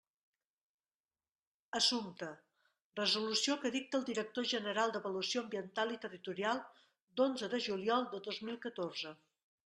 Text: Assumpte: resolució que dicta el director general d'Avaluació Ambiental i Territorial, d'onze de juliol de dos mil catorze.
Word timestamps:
Assumpte: 1.79 2.29
resolució 2.99 3.57
que 3.65 3.71
dicta 3.75 3.99
el 3.99 4.07
director 4.07 4.47
general 4.53 4.93
d'Avaluació 4.95 5.43
Ambiental 5.43 5.93
i 5.97 5.99
Territorial, 6.05 6.63
d'onze 7.19 7.51
de 7.55 7.61
juliol 7.67 8.09
de 8.15 8.23
dos 8.29 8.41
mil 8.49 8.57
catorze. 8.69 9.13